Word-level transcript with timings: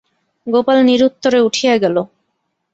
গোপাল 0.47 0.77
নিরুত্তরে 0.87 1.39
উঠিয়া 1.47 1.73
গেল। 1.83 1.95